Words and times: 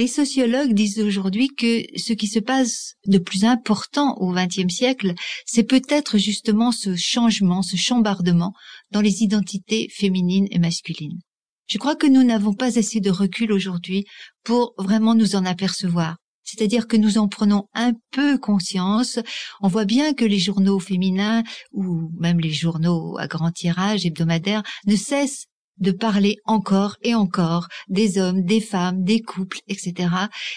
Les 0.00 0.06
sociologues 0.06 0.72
disent 0.72 0.98
aujourd'hui 0.98 1.48
que 1.48 1.82
ce 1.94 2.14
qui 2.14 2.26
se 2.26 2.38
passe 2.38 2.94
de 3.06 3.18
plus 3.18 3.44
important 3.44 4.16
au 4.16 4.32
XXe 4.32 4.72
siècle, 4.74 5.12
c'est 5.44 5.62
peut-être 5.62 6.16
justement 6.16 6.72
ce 6.72 6.96
changement, 6.96 7.60
ce 7.60 7.76
chambardement 7.76 8.54
dans 8.92 9.02
les 9.02 9.22
identités 9.22 9.90
féminines 9.94 10.48
et 10.52 10.58
masculines. 10.58 11.20
Je 11.66 11.76
crois 11.76 11.96
que 11.96 12.06
nous 12.06 12.24
n'avons 12.24 12.54
pas 12.54 12.78
assez 12.78 13.00
de 13.00 13.10
recul 13.10 13.52
aujourd'hui 13.52 14.06
pour 14.42 14.72
vraiment 14.78 15.14
nous 15.14 15.36
en 15.36 15.44
apercevoir. 15.44 16.16
C'est-à-dire 16.44 16.88
que 16.88 16.96
nous 16.96 17.18
en 17.18 17.28
prenons 17.28 17.68
un 17.74 17.92
peu 18.10 18.38
conscience. 18.38 19.18
On 19.60 19.68
voit 19.68 19.84
bien 19.84 20.14
que 20.14 20.24
les 20.24 20.38
journaux 20.38 20.80
féminins 20.80 21.42
ou 21.72 22.10
même 22.18 22.40
les 22.40 22.54
journaux 22.54 23.18
à 23.18 23.26
grand 23.26 23.50
tirage 23.50 24.06
hebdomadaires 24.06 24.62
ne 24.86 24.96
cessent 24.96 25.49
de 25.80 25.90
parler 25.90 26.36
encore 26.44 26.96
et 27.02 27.14
encore 27.14 27.68
des 27.88 28.18
hommes, 28.18 28.44
des 28.44 28.60
femmes, 28.60 29.02
des 29.02 29.20
couples, 29.20 29.60
etc. 29.66 30.14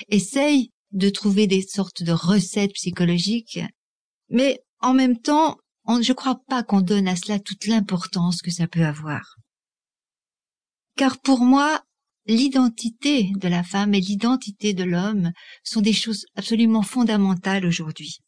Essaye 0.10 0.72
de 0.92 1.10
trouver 1.10 1.48
des 1.48 1.62
sortes 1.62 2.04
de 2.04 2.12
recettes 2.12 2.74
psychologiques. 2.74 3.60
Mais 4.30 4.60
en 4.80 4.94
même 4.94 5.20
temps, 5.20 5.58
je 5.88 6.12
ne 6.12 6.14
crois 6.14 6.40
pas 6.48 6.64
qu'on 6.64 6.82
donne 6.82 7.08
à 7.08 7.16
cela 7.16 7.40
toute 7.40 7.68
l'importance 7.68 8.42
que 8.42 8.52
ça 8.52 8.68
peut 8.68 8.86
avoir. 8.86 9.38
Car 10.96 11.20
pour 11.20 11.40
moi, 11.40 11.82
l'identité 12.28 13.32
de 13.36 13.48
la 13.48 13.64
femme 13.64 13.94
et 13.94 14.00
l'identité 14.00 14.74
de 14.74 14.84
l'homme 14.84 15.32
sont 15.64 15.82
des 15.82 15.94
choses 15.94 16.26
absolument 16.36 16.84
fondamentales 16.84 17.66
aujourd'hui. 17.66 18.20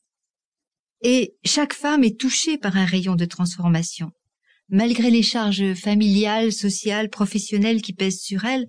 Et 1.02 1.36
chaque 1.46 1.74
femme 1.74 2.04
est 2.04 2.20
touchée 2.20 2.58
par 2.58 2.76
un 2.78 2.86
rayon 2.86 3.16
de 3.16 3.26
transformation 3.26 4.12
malgré 4.70 5.10
les 5.10 5.24
charges 5.24 5.74
familiales, 5.74 6.52
sociales, 6.52 7.10
professionnelles 7.10 7.82
qui 7.82 7.94
pèsent 7.94 8.22
sur 8.22 8.46
elle, 8.46 8.66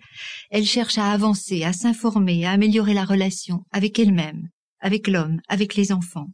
elle 0.50 0.66
cherche 0.66 0.98
à 0.98 1.10
avancer, 1.10 1.64
à 1.64 1.72
s'informer, 1.72 2.44
à 2.44 2.52
améliorer 2.52 2.94
la 2.94 3.04
relation 3.04 3.64
avec 3.70 3.98
elle-même, 3.98 4.48
avec 4.80 5.08
l'homme, 5.08 5.40
avec 5.48 5.74
les 5.74 5.92
enfants. 5.92 6.28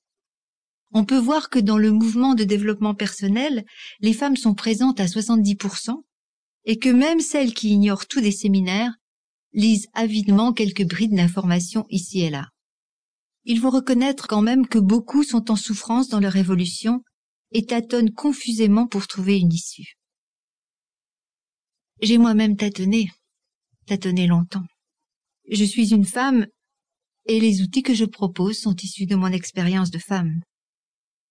On 0.92 1.04
peut 1.04 1.18
voir 1.18 1.48
que 1.48 1.58
dans 1.58 1.78
le 1.78 1.90
mouvement 1.90 2.34
de 2.34 2.44
développement 2.44 2.94
personnel, 2.94 3.64
les 4.00 4.12
femmes 4.12 4.36
sont 4.36 4.54
présentes 4.54 5.00
à 5.00 5.06
70%, 5.06 6.02
et 6.64 6.78
que 6.78 6.90
même 6.90 7.20
celles 7.20 7.54
qui 7.54 7.70
ignorent 7.70 8.06
tout 8.06 8.20
des 8.20 8.32
séminaires 8.32 8.94
lisent 9.52 9.88
avidement 9.94 10.52
quelques 10.52 10.86
brides 10.86 11.14
d'informations 11.14 11.86
ici 11.88 12.20
et 12.22 12.30
là. 12.30 12.48
Il 13.44 13.58
faut 13.58 13.70
reconnaître 13.70 14.28
quand 14.28 14.42
même 14.42 14.66
que 14.66 14.78
beaucoup 14.78 15.24
sont 15.24 15.50
en 15.50 15.56
souffrance 15.56 16.08
dans 16.08 16.20
leur 16.20 16.36
évolution 16.36 17.02
et 17.52 17.66
tâtonne 17.66 18.12
confusément 18.12 18.86
pour 18.86 19.06
trouver 19.06 19.38
une 19.38 19.52
issue. 19.52 19.94
J'ai 22.00 22.18
moi-même 22.18 22.56
tâtonné, 22.56 23.10
tâtonné 23.86 24.26
longtemps. 24.26 24.66
Je 25.50 25.64
suis 25.64 25.92
une 25.92 26.04
femme 26.04 26.46
et 27.26 27.40
les 27.40 27.62
outils 27.62 27.82
que 27.82 27.94
je 27.94 28.04
propose 28.04 28.58
sont 28.58 28.74
issus 28.76 29.06
de 29.06 29.14
mon 29.14 29.28
expérience 29.28 29.90
de 29.90 29.98
femme. 29.98 30.40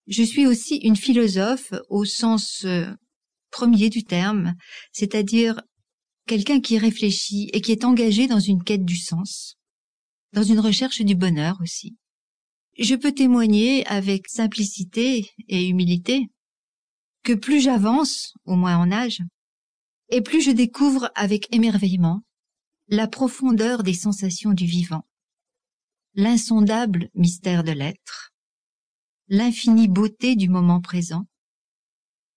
Je 0.07 0.23
suis 0.23 0.47
aussi 0.47 0.77
une 0.77 0.95
philosophe 0.95 1.73
au 1.89 2.05
sens 2.05 2.65
euh, 2.65 2.91
premier 3.51 3.89
du 3.89 4.03
terme, 4.03 4.55
c'est-à-dire 4.93 5.61
quelqu'un 6.27 6.61
qui 6.61 6.77
réfléchit 6.77 7.49
et 7.53 7.61
qui 7.61 7.71
est 7.71 7.83
engagé 7.83 8.27
dans 8.27 8.39
une 8.39 8.63
quête 8.63 8.85
du 8.85 8.97
sens, 8.97 9.57
dans 10.33 10.43
une 10.43 10.59
recherche 10.59 11.01
du 11.01 11.15
bonheur 11.15 11.57
aussi. 11.61 11.97
Je 12.77 12.95
peux 12.95 13.11
témoigner 13.11 13.85
avec 13.87 14.27
simplicité 14.27 15.29
et 15.47 15.67
humilité 15.67 16.29
que 17.23 17.33
plus 17.33 17.61
j'avance, 17.61 18.33
au 18.45 18.55
moins 18.55 18.77
en 18.77 18.91
âge, 18.91 19.21
et 20.09 20.21
plus 20.21 20.41
je 20.41 20.51
découvre 20.51 21.11
avec 21.15 21.53
émerveillement 21.53 22.21
la 22.87 23.07
profondeur 23.07 23.83
des 23.83 23.93
sensations 23.93 24.51
du 24.51 24.65
vivant, 24.65 25.05
l'insondable 26.13 27.09
mystère 27.13 27.63
de 27.63 27.71
l'être, 27.71 28.33
l'infinie 29.27 29.87
beauté 29.87 30.35
du 30.35 30.49
moment 30.49 30.81
présent 30.81 31.25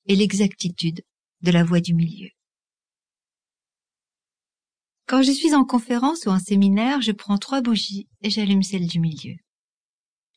et 0.07 0.17
l'exactitude 0.17 1.03
de 1.41 1.51
la 1.51 1.65
voie 1.65 1.81
du 1.81 1.95
milieu. 1.95 2.29
Quand 5.07 5.23
je 5.23 5.33
suis 5.33 5.55
en 5.55 5.65
conférence 5.65 6.27
ou 6.27 6.31
en 6.31 6.39
séminaire, 6.39 7.03
je 7.03 7.13
prends 7.13 7.39
trois 7.39 7.61
bougies 7.61 8.09
et 8.23 8.31
j'allume 8.31 8.63
celle 8.63 8.87
du 8.87 9.01
milieu. 9.01 9.35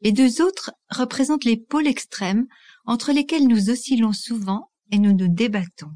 Les 0.01 0.11
deux 0.11 0.41
autres 0.41 0.71
représentent 0.89 1.45
les 1.45 1.57
pôles 1.57 1.87
extrêmes 1.87 2.47
entre 2.85 3.11
lesquels 3.11 3.47
nous 3.47 3.69
oscillons 3.69 4.13
souvent 4.13 4.69
et 4.91 4.99
nous 4.99 5.13
nous 5.13 5.27
débattons. 5.27 5.91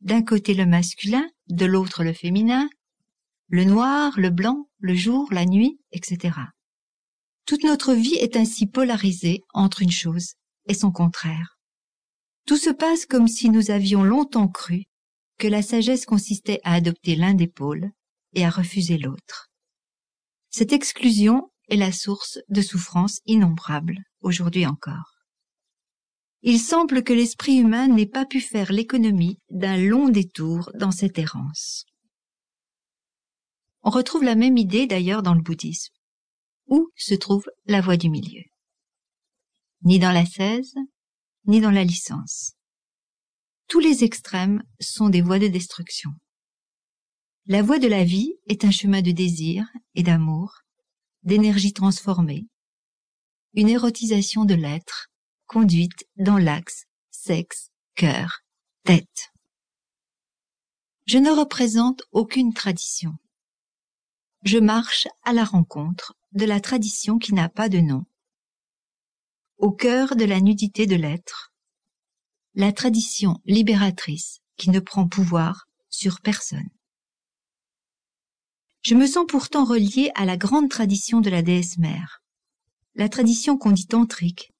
D'un 0.00 0.22
côté 0.22 0.54
le 0.54 0.66
masculin, 0.66 1.28
de 1.48 1.66
l'autre 1.66 2.04
le 2.04 2.12
féminin, 2.12 2.68
le 3.48 3.64
noir, 3.64 4.18
le 4.18 4.30
blanc, 4.30 4.68
le 4.78 4.94
jour, 4.94 5.32
la 5.32 5.44
nuit, 5.44 5.78
etc. 5.92 6.38
Toute 7.46 7.64
notre 7.64 7.94
vie 7.94 8.14
est 8.14 8.36
ainsi 8.36 8.66
polarisée 8.66 9.42
entre 9.52 9.82
une 9.82 9.90
chose 9.90 10.34
et 10.66 10.74
son 10.74 10.92
contraire. 10.92 11.58
Tout 12.46 12.56
se 12.56 12.70
passe 12.70 13.06
comme 13.06 13.28
si 13.28 13.50
nous 13.50 13.70
avions 13.70 14.02
longtemps 14.02 14.48
cru 14.48 14.84
que 15.38 15.48
la 15.48 15.62
sagesse 15.62 16.06
consistait 16.06 16.60
à 16.64 16.74
adopter 16.74 17.16
l'un 17.16 17.34
des 17.34 17.48
pôles 17.48 17.90
et 18.34 18.44
à 18.44 18.50
refuser 18.50 18.98
l'autre. 18.98 19.50
Cette 20.50 20.72
exclusion 20.72 21.50
est 21.68 21.76
la 21.76 21.92
source 21.92 22.38
de 22.48 22.62
souffrances 22.62 23.20
innombrables, 23.26 23.98
aujourd'hui 24.20 24.66
encore. 24.66 25.14
Il 26.42 26.60
semble 26.60 27.02
que 27.02 27.14
l'esprit 27.14 27.56
humain 27.56 27.88
n'ait 27.88 28.04
pas 28.04 28.26
pu 28.26 28.40
faire 28.40 28.70
l'économie 28.70 29.38
d'un 29.48 29.78
long 29.78 30.10
détour 30.10 30.70
dans 30.74 30.90
cette 30.90 31.18
errance. 31.18 31.86
On 33.82 33.90
retrouve 33.90 34.24
la 34.24 34.34
même 34.34 34.58
idée 34.58 34.86
d'ailleurs 34.86 35.22
dans 35.22 35.34
le 35.34 35.40
bouddhisme. 35.40 35.94
Où 36.66 36.90
se 36.96 37.14
trouve 37.14 37.44
la 37.66 37.80
voie 37.80 37.96
du 37.96 38.10
milieu? 38.10 38.42
Ni 39.84 39.98
dans 39.98 40.12
la 40.12 40.26
cèse, 40.26 40.74
ni 41.46 41.60
dans 41.60 41.70
la 41.70 41.84
licence. 41.84 42.52
Tous 43.68 43.80
les 43.80 44.04
extrêmes 44.04 44.62
sont 44.80 45.08
des 45.08 45.22
voies 45.22 45.38
de 45.38 45.48
destruction. 45.48 46.10
La 47.46 47.62
voie 47.62 47.78
de 47.78 47.88
la 47.88 48.04
vie 48.04 48.34
est 48.48 48.64
un 48.64 48.70
chemin 48.70 49.02
de 49.02 49.10
désir 49.12 49.66
et 49.94 50.02
d'amour 50.02 50.63
d'énergie 51.24 51.72
transformée, 51.72 52.46
une 53.54 53.68
érotisation 53.68 54.44
de 54.44 54.54
l'être, 54.54 55.10
conduite 55.46 56.06
dans 56.16 56.38
l'axe 56.38 56.86
sexe, 57.10 57.70
cœur, 57.94 58.40
tête. 58.82 59.32
Je 61.06 61.18
ne 61.18 61.30
représente 61.30 62.02
aucune 62.12 62.52
tradition. 62.52 63.14
Je 64.42 64.58
marche 64.58 65.08
à 65.22 65.32
la 65.32 65.44
rencontre 65.44 66.14
de 66.32 66.44
la 66.44 66.60
tradition 66.60 67.18
qui 67.18 67.32
n'a 67.32 67.48
pas 67.48 67.68
de 67.68 67.78
nom. 67.78 68.04
Au 69.56 69.70
cœur 69.70 70.16
de 70.16 70.24
la 70.24 70.40
nudité 70.40 70.86
de 70.86 70.96
l'être, 70.96 71.54
la 72.54 72.72
tradition 72.72 73.40
libératrice 73.46 74.40
qui 74.56 74.70
ne 74.70 74.80
prend 74.80 75.08
pouvoir 75.08 75.66
sur 75.88 76.20
personne. 76.20 76.68
Je 78.84 78.94
me 78.94 79.06
sens 79.06 79.24
pourtant 79.26 79.64
relié 79.64 80.10
à 80.14 80.26
la 80.26 80.36
grande 80.36 80.68
tradition 80.68 81.22
de 81.22 81.30
la 81.30 81.40
déesse 81.40 81.78
mère, 81.78 82.22
la 82.94 83.08
tradition 83.08 83.56
qu'on 83.56 83.70
dit 83.70 83.86
tantrique, 83.86 84.52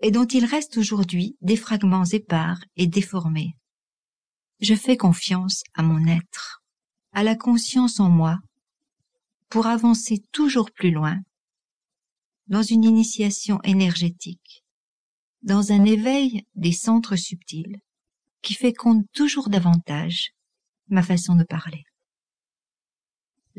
et 0.00 0.10
dont 0.10 0.26
il 0.26 0.44
reste 0.44 0.78
aujourd'hui 0.78 1.36
des 1.42 1.56
fragments 1.56 2.04
épars 2.04 2.58
et 2.74 2.88
déformés. 2.88 3.54
Je 4.58 4.74
fais 4.74 4.96
confiance 4.96 5.62
à 5.74 5.84
mon 5.84 6.08
être, 6.08 6.60
à 7.12 7.22
la 7.22 7.36
conscience 7.36 8.00
en 8.00 8.10
moi, 8.10 8.40
pour 9.48 9.68
avancer 9.68 10.24
toujours 10.32 10.72
plus 10.72 10.90
loin, 10.90 11.20
dans 12.48 12.64
une 12.64 12.82
initiation 12.82 13.62
énergétique, 13.62 14.64
dans 15.42 15.70
un 15.70 15.84
éveil 15.84 16.44
des 16.56 16.72
centres 16.72 17.14
subtils, 17.14 17.80
qui 18.42 18.54
féconde 18.54 19.04
toujours 19.12 19.48
davantage 19.48 20.30
ma 20.88 21.04
façon 21.04 21.36
de 21.36 21.44
parler 21.44 21.84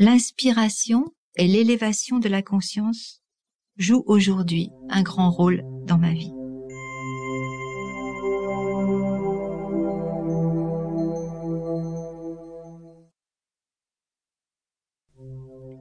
l'inspiration 0.02 1.04
et 1.36 1.46
l'élévation 1.46 2.20
de 2.20 2.30
la 2.30 2.42
conscience 2.42 3.22
jouent 3.76 4.06
aujourd'hui 4.08 4.72
un 4.90 5.02
grand 5.02 5.30
rôle 5.30 5.66
dans 5.86 5.98
ma 5.98 6.14
vie. 6.14 6.32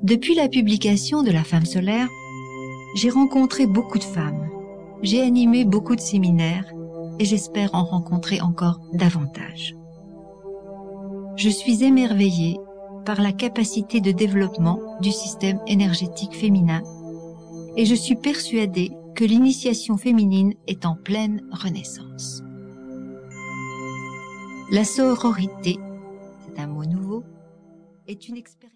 Depuis 0.02 0.34
la 0.34 0.48
publication 0.48 1.22
de 1.22 1.30
La 1.30 1.44
femme 1.44 1.66
solaire, 1.66 2.08
j'ai 2.96 3.10
rencontré 3.10 3.68
beaucoup 3.68 3.98
de 3.98 4.04
femmes, 4.04 4.50
j'ai 5.00 5.22
animé 5.22 5.64
beaucoup 5.64 5.94
de 5.94 6.00
séminaires 6.00 6.72
et 7.20 7.24
j'espère 7.24 7.72
en 7.76 7.84
rencontrer 7.84 8.40
encore 8.40 8.80
davantage. 8.94 9.76
Je 11.36 11.48
suis 11.48 11.84
émerveillée 11.84 12.58
par 13.08 13.22
la 13.22 13.32
capacité 13.32 14.02
de 14.02 14.12
développement 14.12 14.98
du 15.00 15.12
système 15.12 15.60
énergétique 15.66 16.34
féminin 16.34 16.82
et 17.74 17.86
je 17.86 17.94
suis 17.94 18.16
persuadée 18.16 18.90
que 19.14 19.24
l'initiation 19.24 19.96
féminine 19.96 20.52
est 20.66 20.84
en 20.84 20.94
pleine 20.94 21.42
renaissance. 21.50 22.42
La 24.70 24.84
sororité, 24.84 25.78
c'est 26.44 26.60
un 26.60 26.66
mot 26.66 26.84
nouveau, 26.84 27.24
est 28.06 28.28
une 28.28 28.36
expérience 28.36 28.58